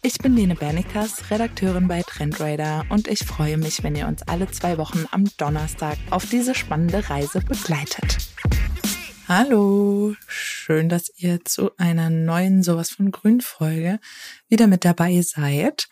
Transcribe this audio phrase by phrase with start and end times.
[0.00, 4.48] Ich bin Lene Bernikas, Redakteurin bei Trendradar und ich freue mich, wenn ihr uns alle
[4.48, 8.18] zwei Wochen am Donnerstag auf diese spannende Reise begleitet.
[9.26, 13.98] Hallo, schön, dass ihr zu einer neuen Sowas von Grün Folge
[14.48, 15.88] wieder mit dabei seid.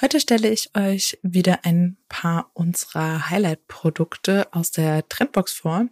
[0.00, 5.86] Heute stelle ich euch wieder ein paar unserer Highlight-Produkte aus der Trendbox vor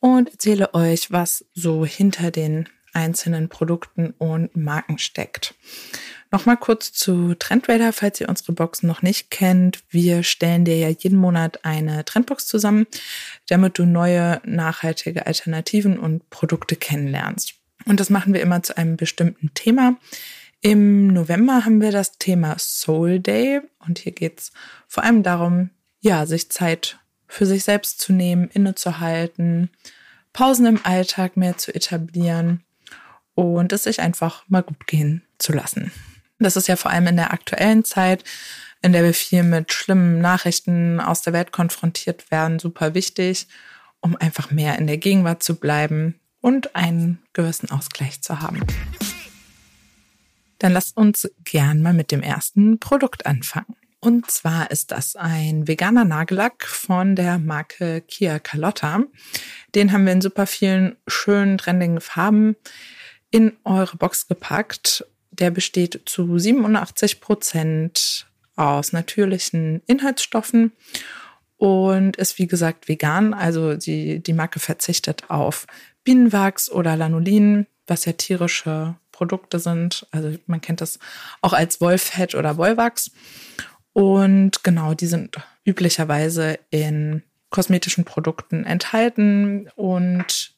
[0.00, 5.54] und erzähle euch, was so hinter den einzelnen Produkten und Marken steckt.
[6.30, 9.82] Nochmal kurz zu Trendradar, falls ihr unsere Box noch nicht kennt.
[9.88, 12.86] Wir stellen dir ja jeden Monat eine Trendbox zusammen,
[13.48, 17.54] damit du neue nachhaltige Alternativen und Produkte kennenlernst.
[17.86, 19.96] Und das machen wir immer zu einem bestimmten Thema.
[20.60, 24.52] Im November haben wir das Thema Soul Day und hier geht's
[24.86, 29.70] vor allem darum, ja, sich Zeit für sich selbst zu nehmen, innezuhalten,
[30.34, 32.64] Pausen im Alltag mehr zu etablieren
[33.34, 35.92] und es sich einfach mal gut gehen zu lassen.
[36.38, 38.24] Das ist ja vor allem in der aktuellen Zeit,
[38.82, 43.48] in der wir viel mit schlimmen Nachrichten aus der Welt konfrontiert werden, super wichtig,
[44.00, 48.64] um einfach mehr in der Gegenwart zu bleiben und einen gewissen Ausgleich zu haben.
[50.58, 53.76] Dann lasst uns gern mal mit dem ersten Produkt anfangen.
[54.00, 59.02] Und zwar ist das ein veganer Nagellack von der Marke Kia Carlotta.
[59.74, 62.54] Den haben wir in super vielen schönen, trendigen Farben
[63.30, 65.04] in eure Box gepackt
[65.38, 70.72] der besteht zu 87 Prozent aus natürlichen Inhaltsstoffen
[71.56, 73.34] und ist wie gesagt vegan.
[73.34, 75.66] Also die, die Marke verzichtet auf
[76.04, 80.06] Bienenwachs oder Lanolin, was ja tierische Produkte sind.
[80.10, 80.98] Also man kennt das
[81.40, 83.10] auch als Wollfett oder Wollwachs.
[83.92, 90.54] Und genau, die sind üblicherweise in kosmetischen Produkten enthalten und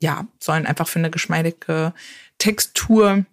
[0.00, 1.92] ja, sollen einfach für eine geschmeidige
[2.38, 3.24] Textur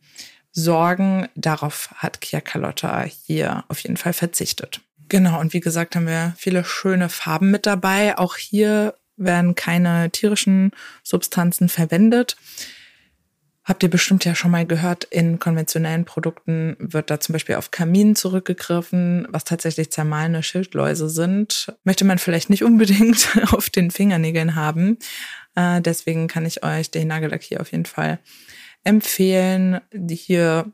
[0.56, 1.28] sorgen.
[1.36, 4.82] Darauf hat Kia Carlotta hier auf jeden Fall verzichtet.
[5.08, 8.18] Genau, und wie gesagt, haben wir viele schöne Farben mit dabei.
[8.18, 10.72] Auch hier werden keine tierischen
[11.04, 12.38] Substanzen verwendet.
[13.64, 17.72] Habt ihr bestimmt ja schon mal gehört, in konventionellen Produkten wird da zum Beispiel auf
[17.72, 21.74] Kamin zurückgegriffen, was tatsächlich zermahlene Schildläuse sind.
[21.84, 25.00] Möchte man vielleicht nicht unbedingt auf den Fingernägeln haben.
[25.56, 28.20] Äh, deswegen kann ich euch den Nagellack hier auf jeden Fall
[28.86, 29.82] empfehlen.
[30.10, 30.72] Hier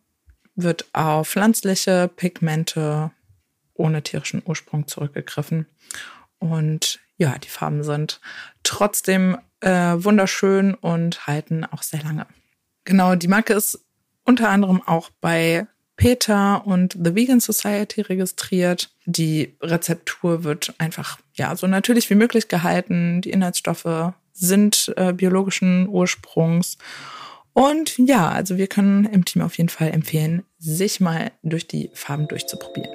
[0.56, 3.12] wird auf pflanzliche Pigmente
[3.74, 5.66] ohne tierischen Ursprung zurückgegriffen.
[6.38, 8.20] Und ja, die Farben sind
[8.64, 12.28] trotzdem äh, wunderschön und halten auch sehr lange.
[12.84, 13.84] Genau, die Marke ist
[14.24, 18.90] unter anderem auch bei Peter und The Vegan Society registriert.
[19.06, 23.22] Die Rezeptur wird einfach ja so natürlich wie möglich gehalten.
[23.22, 26.78] Die Inhaltsstoffe sind äh, biologischen Ursprungs
[27.54, 31.90] und ja, also wir können im Team auf jeden Fall empfehlen, sich mal durch die
[31.94, 32.92] Farben durchzuprobieren.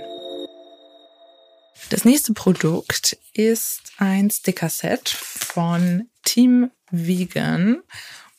[1.91, 7.83] Das nächste Produkt ist ein Sticker-Set von Team Vegan.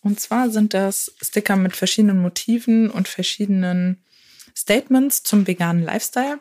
[0.02, 4.04] Und zwar sind das Sticker mit verschiedenen Motiven und verschiedenen
[4.56, 6.40] Statements zum veganen Lifestyle.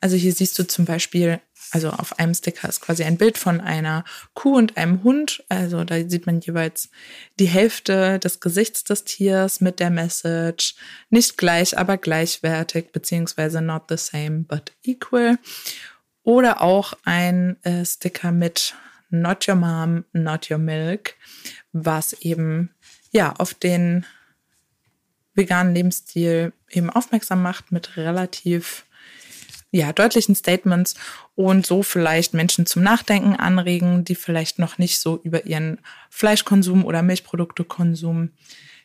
[0.00, 1.40] Also hier siehst du zum Beispiel
[1.72, 4.04] also auf einem Sticker ist quasi ein Bild von einer
[4.34, 5.44] Kuh und einem Hund.
[5.48, 6.90] Also da sieht man jeweils
[7.38, 10.74] die Hälfte des Gesichts des Tiers mit der Message
[11.10, 15.38] nicht gleich, aber gleichwertig, beziehungsweise not the same, but equal.
[16.22, 18.74] Oder auch ein äh, Sticker mit
[19.10, 21.14] Not Your Mom, Not Your Milk,
[21.72, 22.70] was eben
[23.12, 24.04] ja auf den
[25.34, 28.85] veganen Lebensstil eben aufmerksam macht mit relativ
[29.70, 30.94] ja, deutlichen Statements
[31.34, 35.78] und so vielleicht Menschen zum Nachdenken anregen, die vielleicht noch nicht so über ihren
[36.10, 38.30] Fleischkonsum oder Milchproduktekonsum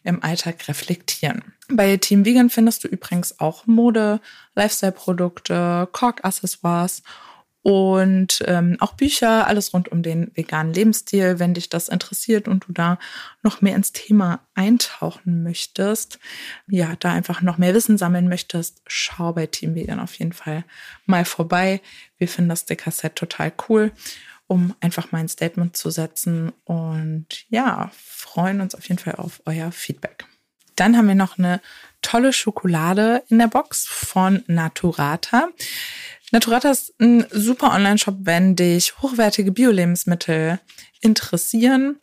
[0.04, 1.54] im Alltag reflektieren.
[1.70, 4.20] Bei Team Vegan findest du übrigens auch Mode,
[4.56, 7.04] Lifestyle-Produkte, Kork-Accessoires
[7.64, 11.38] und ähm, auch Bücher, alles rund um den veganen Lebensstil.
[11.38, 12.98] Wenn dich das interessiert und du da
[13.44, 16.18] noch mehr ins Thema eintauchen möchtest,
[16.68, 20.66] ja, da einfach noch mehr Wissen sammeln möchtest, schau bei Team Vegan auf jeden Fall
[21.06, 21.82] mal vorbei.
[22.18, 23.92] Wir finden das Sticker-Set total cool,
[24.48, 29.42] um einfach mal ein Statement zu setzen und ja, freuen uns auf jeden Fall auf
[29.46, 30.26] euer Feedback.
[30.76, 31.62] Dann haben wir noch eine
[32.02, 35.50] tolle Schokolade in der Box von Naturata.
[36.32, 40.60] Naturata ist ein super Online-Shop, wenn dich hochwertige Bio-Lebensmittel
[41.02, 41.98] interessieren.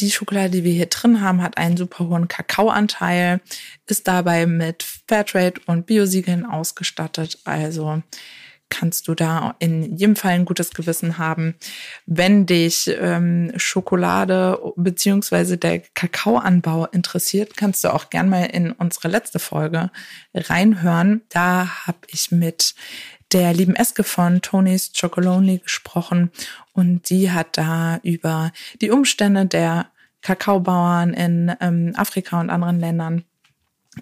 [0.00, 3.40] Die Schokolade, die wir hier drin haben, hat einen super hohen Kakaoanteil,
[3.86, 7.38] ist dabei mit Fairtrade und Biosiegeln ausgestattet.
[7.44, 8.02] Also
[8.70, 11.54] kannst du da in jedem Fall ein gutes Gewissen haben.
[12.06, 19.08] Wenn dich ähm, Schokolade beziehungsweise der Kakaoanbau interessiert, kannst du auch gern mal in unsere
[19.08, 19.90] letzte Folge
[20.34, 21.22] reinhören.
[21.28, 22.74] Da habe ich mit
[23.32, 26.30] der lieben Eske von Tony's Chocolonely gesprochen
[26.72, 29.90] und die hat da über die Umstände der
[30.22, 33.24] Kakaobauern in ähm, Afrika und anderen Ländern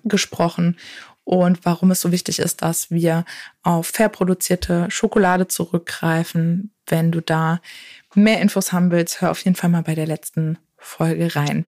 [0.05, 0.77] gesprochen
[1.29, 3.27] und warum es so wichtig ist, dass wir
[3.63, 6.73] auf fair produzierte Schokolade zurückgreifen.
[6.87, 7.61] Wenn du da
[8.15, 11.67] mehr Infos haben willst, hör auf jeden Fall mal bei der letzten Folge rein.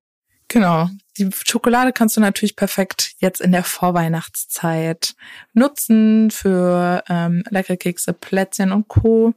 [0.51, 0.91] Genau.
[1.17, 5.15] Die Schokolade kannst du natürlich perfekt jetzt in der Vorweihnachtszeit
[5.53, 9.33] nutzen für ähm, leckere Kekse, Plätzchen und Co.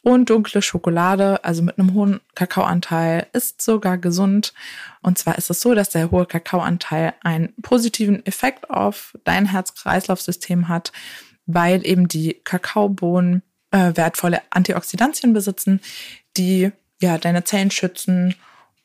[0.00, 4.54] Und dunkle Schokolade, also mit einem hohen Kakaoanteil, ist sogar gesund.
[5.02, 10.68] Und zwar ist es so, dass der hohe Kakaoanteil einen positiven Effekt auf dein Herz-Kreislauf-System
[10.68, 10.90] hat,
[11.44, 13.42] weil eben die Kakaobohnen
[13.72, 15.80] äh, wertvolle Antioxidantien besitzen,
[16.38, 16.72] die
[17.02, 18.34] ja deine Zellen schützen.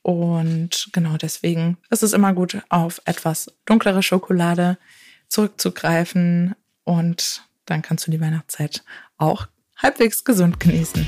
[0.01, 4.77] Und genau deswegen ist es immer gut, auf etwas dunklere Schokolade
[5.27, 6.55] zurückzugreifen.
[6.83, 8.83] Und dann kannst du die Weihnachtszeit
[9.17, 11.07] auch halbwegs gesund genießen.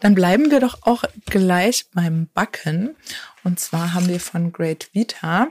[0.00, 2.94] Dann bleiben wir doch auch gleich beim Backen.
[3.42, 5.48] Und zwar haben wir von Great Vita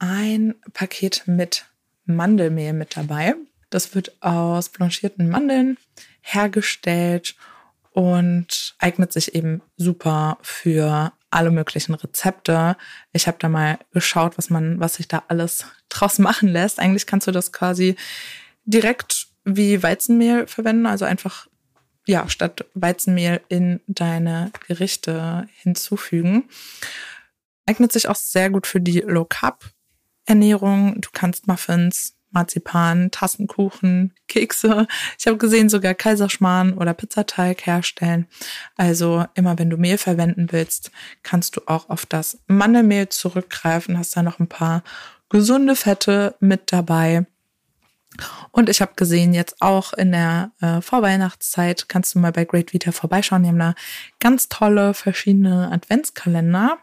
[0.00, 1.66] ein Paket mit
[2.04, 3.34] Mandelmehl mit dabei.
[3.70, 5.76] Das wird aus blanchierten Mandeln
[6.20, 7.36] hergestellt
[7.98, 12.76] und eignet sich eben super für alle möglichen Rezepte.
[13.12, 16.78] Ich habe da mal geschaut, was man, was sich da alles draus machen lässt.
[16.78, 17.96] Eigentlich kannst du das quasi
[18.64, 21.48] direkt wie Weizenmehl verwenden, also einfach
[22.06, 26.48] ja statt Weizenmehl in deine Gerichte hinzufügen.
[27.66, 29.64] Eignet sich auch sehr gut für die Low Carb
[30.24, 31.00] Ernährung.
[31.00, 34.86] Du kannst Muffins, Marzipan, Tassenkuchen, Kekse.
[35.18, 38.26] Ich habe gesehen, sogar Kaiserschmarrn oder Pizzateig herstellen.
[38.76, 40.90] Also immer wenn du Mehl verwenden willst,
[41.22, 43.98] kannst du auch auf das Mandelmehl zurückgreifen.
[43.98, 44.82] Hast da noch ein paar
[45.28, 47.26] gesunde Fette mit dabei.
[48.50, 52.72] Und ich habe gesehen, jetzt auch in der äh, Vorweihnachtszeit kannst du mal bei Great
[52.72, 53.42] Vita vorbeischauen.
[53.42, 53.74] Die haben da
[54.18, 56.78] ganz tolle verschiedene Adventskalender.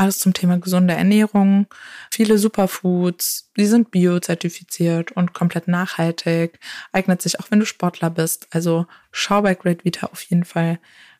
[0.00, 1.66] Alles zum Thema gesunde Ernährung,
[2.10, 6.58] viele Superfoods, die sind biozertifiziert und komplett nachhaltig,
[6.90, 8.48] eignet sich auch, wenn du Sportler bist.
[8.50, 10.78] Also schau bei Great Vita auf jeden Fall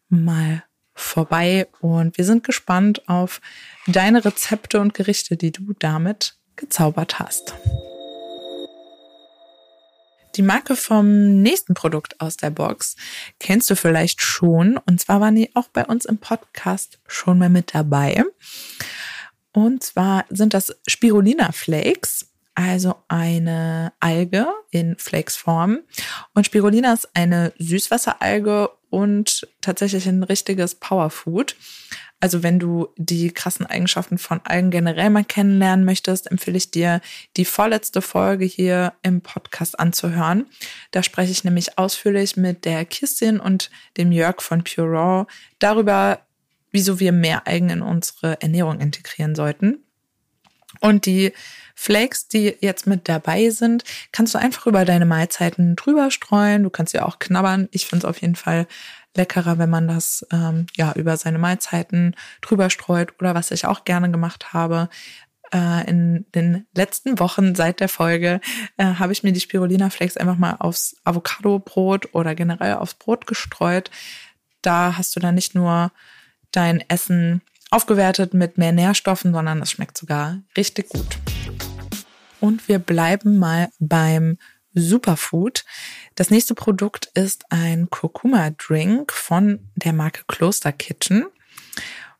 [0.08, 0.62] mal
[0.94, 3.42] vorbei und wir sind gespannt auf
[3.86, 7.52] deine Rezepte und Gerichte, die du damit gezaubert hast.
[10.36, 12.96] Die Marke vom nächsten Produkt aus der Box
[13.38, 14.76] kennst du vielleicht schon.
[14.76, 18.24] Und zwar waren die auch bei uns im Podcast schon mal mit dabei.
[19.52, 25.80] Und zwar sind das Spirulina Flakes, also eine Alge in Flakes-Form.
[26.34, 31.56] Und Spirulina ist eine Süßwasseralge und tatsächlich ein richtiges Powerfood.
[32.22, 37.00] Also wenn du die krassen Eigenschaften von Algen generell mal kennenlernen möchtest, empfehle ich dir,
[37.38, 40.44] die vorletzte Folge hier im Podcast anzuhören.
[40.90, 45.26] Da spreche ich nämlich ausführlich mit der Kistin und dem Jörg von Pure Raw
[45.58, 46.20] darüber,
[46.70, 49.82] wieso wir mehr Algen in unsere Ernährung integrieren sollten.
[50.80, 51.32] Und die
[51.74, 56.62] Flakes, die jetzt mit dabei sind, kannst du einfach über deine Mahlzeiten drüber streuen.
[56.62, 57.68] Du kannst ja auch knabbern.
[57.72, 58.66] Ich finde es auf jeden Fall
[59.16, 63.84] leckerer, wenn man das ähm, ja über seine Mahlzeiten drüber streut oder was ich auch
[63.84, 64.88] gerne gemacht habe.
[65.52, 68.40] Äh, in den letzten Wochen seit der Folge
[68.76, 73.26] äh, habe ich mir die Spirulina Flakes einfach mal aufs Avocado-Brot oder generell aufs Brot
[73.26, 73.90] gestreut.
[74.62, 75.90] Da hast du dann nicht nur
[76.52, 81.18] dein Essen aufgewertet mit mehr Nährstoffen, sondern es schmeckt sogar richtig gut.
[82.40, 84.38] Und wir bleiben mal beim
[84.74, 85.64] Superfood.
[86.14, 91.26] Das nächste Produkt ist ein Kurkuma-Drink von der Marke Kloster Kitchen.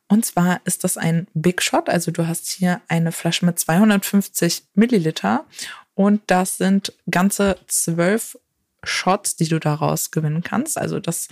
[0.07, 1.87] Und zwar ist das ein Big Shot.
[1.87, 5.45] Also du hast hier eine Flasche mit 250 Milliliter
[5.93, 8.37] und das sind ganze zwölf
[8.83, 10.77] Shots, die du daraus gewinnen kannst.
[10.77, 11.27] Also das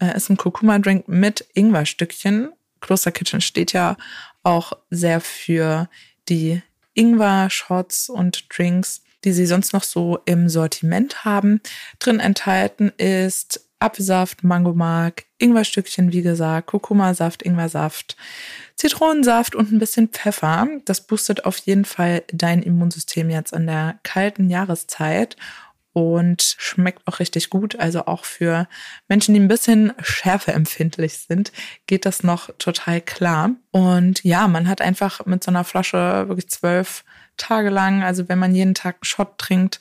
[0.00, 2.50] äh, ist ein Kurkuma-Drink mit Ingwerstückchen.
[2.84, 3.96] Kloster Kitchen steht ja
[4.42, 5.88] auch sehr für
[6.28, 6.62] die
[6.94, 11.60] Ingwer-Shots und Drinks die sie sonst noch so im Sortiment haben.
[11.98, 18.16] Drin enthalten ist Apfelsaft, Mangomark, Ingwerstückchen, wie gesagt, Kurkuma-Saft, Ingwersaft,
[18.76, 20.68] Zitronensaft und ein bisschen Pfeffer.
[20.84, 25.36] Das boostet auf jeden Fall dein Immunsystem jetzt in der kalten Jahreszeit
[25.94, 27.78] und schmeckt auch richtig gut.
[27.78, 28.68] Also auch für
[29.08, 31.52] Menschen, die ein bisschen schärfeempfindlich sind,
[31.86, 33.52] geht das noch total klar.
[33.70, 37.04] Und ja, man hat einfach mit so einer Flasche wirklich zwölf
[37.36, 39.80] Tage lang, also wenn man jeden Tag einen Shot trinkt,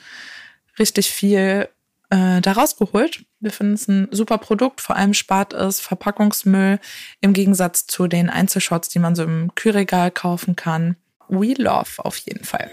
[0.78, 1.68] richtig viel
[2.12, 3.26] äh, da rausgeholt.
[3.40, 4.82] Wir finden es ein super Produkt.
[4.82, 6.80] Vor allem spart es Verpackungsmüll
[7.22, 10.96] im Gegensatz zu den Einzelshots, die man so im Kühlregal kaufen kann.
[11.28, 12.70] We love auf jeden Fall.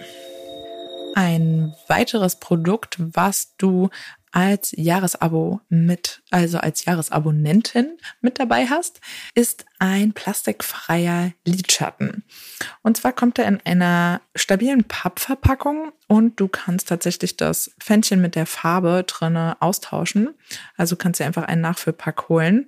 [1.15, 3.91] Ein weiteres Produkt, was du
[4.33, 9.01] als Jahresabo mit, also als Jahresabonnentin mit dabei hast,
[9.35, 12.25] ist ein plastikfreier Lidschatten.
[12.83, 18.37] Und zwar kommt er in einer stabilen Pappverpackung und du kannst tatsächlich das Fännchen mit
[18.37, 20.31] der Farbe drinne austauschen.
[20.77, 22.67] Also kannst du einfach einen Nachfüllpack holen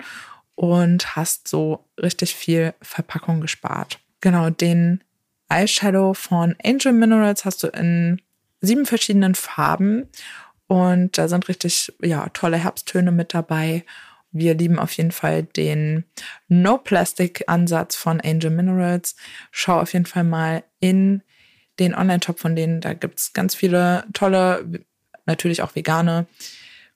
[0.55, 4.01] und hast so richtig viel Verpackung gespart.
[4.21, 5.03] Genau, den
[5.49, 8.21] Eyeshadow von Angel Minerals hast du in
[8.63, 10.09] sieben verschiedenen Farben
[10.69, 13.85] und da sind richtig, ja, tolle Herbsttöne mit dabei.
[14.31, 16.05] Wir lieben auf jeden Fall den
[16.49, 19.15] No-Plastic-Ansatz von Angel Minerals.
[19.51, 21.23] Schau auf jeden Fall mal in
[21.79, 22.81] den Online-Shop von denen.
[22.81, 24.65] Da gibt's ganz viele tolle,
[25.27, 26.27] natürlich auch vegane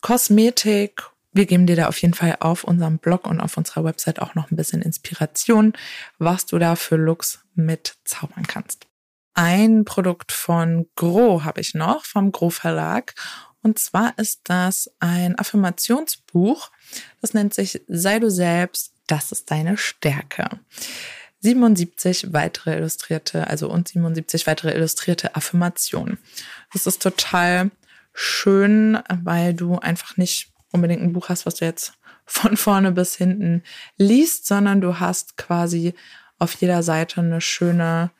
[0.00, 1.02] Kosmetik.
[1.32, 4.34] Wir geben dir da auf jeden Fall auf unserem Blog und auf unserer Website auch
[4.34, 5.74] noch ein bisschen Inspiration,
[6.18, 8.86] was du da für Looks mit zaubern kannst.
[9.38, 13.14] Ein Produkt von Gro habe ich noch, vom Gro Verlag.
[13.62, 16.70] Und zwar ist das ein Affirmationsbuch.
[17.20, 20.48] Das nennt sich Sei du selbst, das ist deine Stärke.
[21.40, 26.16] 77 weitere illustrierte, also und 77 weitere illustrierte Affirmationen.
[26.72, 27.70] Das ist total
[28.14, 31.92] schön, weil du einfach nicht unbedingt ein Buch hast, was du jetzt
[32.24, 33.64] von vorne bis hinten
[33.98, 35.92] liest, sondern du hast quasi
[36.38, 38.10] auf jeder Seite eine schöne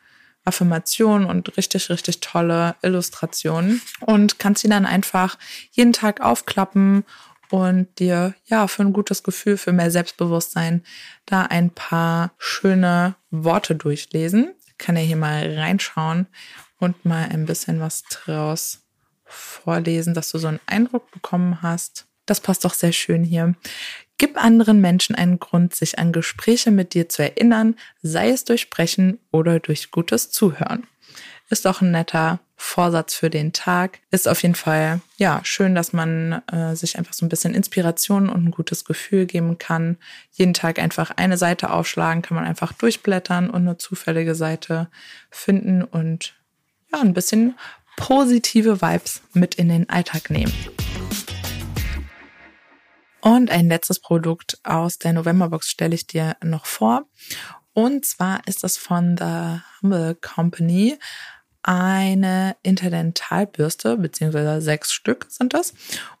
[0.47, 5.37] Affirmationen und richtig, richtig tolle Illustrationen und kannst sie dann einfach
[5.71, 7.03] jeden Tag aufklappen
[7.49, 10.83] und dir ja für ein gutes Gefühl, für mehr Selbstbewusstsein
[11.25, 14.53] da ein paar schöne Worte durchlesen.
[14.77, 16.27] Kann ja hier mal reinschauen
[16.79, 18.83] und mal ein bisschen was draus
[19.25, 22.05] vorlesen, dass du so einen Eindruck bekommen hast.
[22.25, 23.55] Das passt doch sehr schön hier.
[24.17, 28.61] Gib anderen Menschen einen Grund, sich an Gespräche mit dir zu erinnern, sei es durch
[28.61, 30.87] Sprechen oder durch gutes Zuhören.
[31.49, 33.99] Ist doch ein netter Vorsatz für den Tag.
[34.09, 38.29] Ist auf jeden Fall, ja, schön, dass man äh, sich einfach so ein bisschen Inspiration
[38.29, 39.97] und ein gutes Gefühl geben kann.
[40.31, 44.89] Jeden Tag einfach eine Seite aufschlagen, kann man einfach durchblättern und eine zufällige Seite
[45.29, 46.33] finden und
[46.91, 47.55] ja, ein bisschen
[47.95, 50.53] positive Vibes mit in den Alltag nehmen.
[53.27, 57.07] Und ein letztes Produkt aus der Novemberbox stelle ich dir noch vor.
[57.73, 60.97] Und zwar ist das von The Humble Company
[61.61, 65.73] eine Interdentalbürste, beziehungsweise sechs Stück sind das.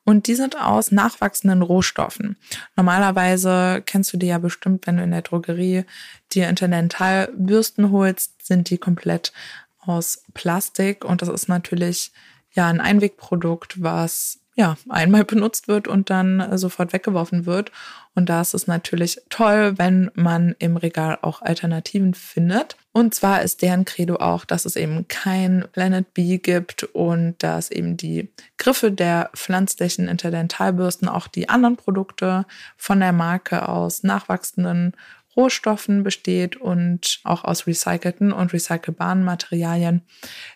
[0.03, 2.35] Und die sind aus nachwachsenden Rohstoffen.
[2.75, 5.85] Normalerweise kennst du die ja bestimmt, wenn du in der Drogerie
[6.33, 9.31] dir Interdentalbürsten holst, sind die komplett
[9.79, 11.05] aus Plastik.
[11.05, 12.11] Und das ist natürlich
[12.51, 17.71] ja ein Einwegprodukt, was ja, einmal benutzt wird und dann äh, sofort weggeworfen wird.
[18.15, 22.75] Und da ist es natürlich toll, wenn man im Regal auch Alternativen findet.
[22.91, 27.69] Und zwar ist deren Credo auch, dass es eben kein Planet B gibt und dass
[27.69, 32.47] eben die Griffe der pflanzlichen Interdentalbürsten auch die anderen Produkte
[32.77, 34.93] von der Marke aus nachwachsenden
[35.37, 40.01] Rohstoffen besteht und auch aus recycelten und recycelbaren Materialien,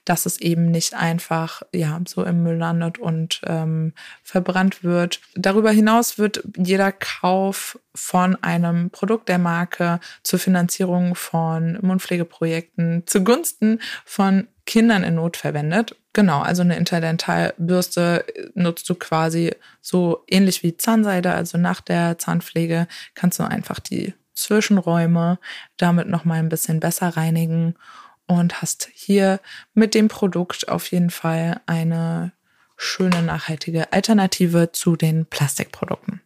[0.06, 5.22] dass es eben nicht einfach ja so im Müll landet und ähm, verbrannt wird.
[5.36, 13.80] Darüber hinaus wird jeder Kauf von einem Produkt der Marke zur Finanzierung von Mundpflegeprojekten zugunsten
[14.04, 15.96] von Kindern in Not verwendet.
[16.14, 21.34] Genau, also eine Interdentalbürste nutzt du quasi so ähnlich wie Zahnseide.
[21.34, 25.40] Also nach der Zahnpflege kannst du einfach die Zwischenräume
[25.78, 27.76] damit noch mal ein bisschen besser reinigen
[28.28, 29.40] und hast hier
[29.74, 32.32] mit dem Produkt auf jeden Fall eine
[32.78, 36.22] schöne nachhaltige Alternative zu den Plastikprodukten.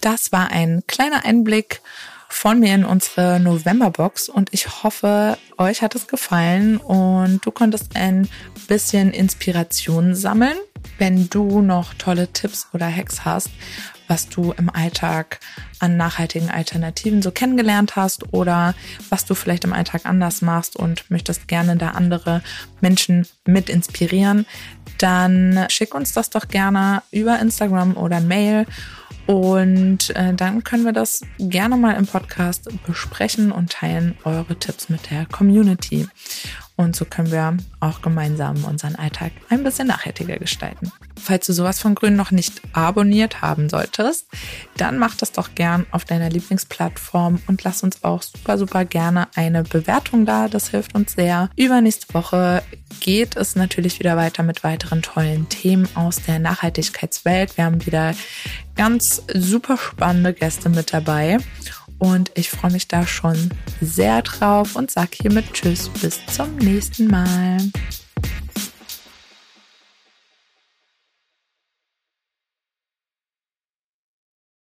[0.00, 1.80] Das war ein kleiner Einblick
[2.28, 7.96] von mir in unsere Novemberbox und ich hoffe, euch hat es gefallen und du konntest
[7.96, 8.28] ein
[8.68, 10.56] bisschen Inspiration sammeln.
[10.98, 13.50] Wenn du noch tolle Tipps oder Hacks hast,
[14.08, 15.38] was du im Alltag
[15.78, 18.74] an nachhaltigen Alternativen so kennengelernt hast oder
[19.10, 22.42] was du vielleicht im Alltag anders machst und möchtest gerne da andere
[22.80, 24.46] Menschen mit inspirieren,
[24.98, 28.66] dann schick uns das doch gerne über Instagram oder Mail
[29.28, 34.88] Und äh, dann können wir das gerne mal im Podcast besprechen und teilen eure Tipps
[34.88, 36.08] mit der Community.
[36.78, 40.92] Und so können wir auch gemeinsam unseren Alltag ein bisschen nachhaltiger gestalten.
[41.20, 44.28] Falls du sowas von Grün noch nicht abonniert haben solltest,
[44.76, 49.26] dann mach das doch gern auf deiner Lieblingsplattform und lass uns auch super, super gerne
[49.34, 50.46] eine Bewertung da.
[50.46, 51.50] Das hilft uns sehr.
[51.56, 52.62] Übernächste Woche
[53.00, 57.56] geht es natürlich wieder weiter mit weiteren tollen Themen aus der Nachhaltigkeitswelt.
[57.56, 58.14] Wir haben wieder
[58.76, 61.38] ganz super spannende Gäste mit dabei.
[61.98, 63.50] Und ich freue mich da schon
[63.80, 67.58] sehr drauf und sage hiermit Tschüss, bis zum nächsten Mal.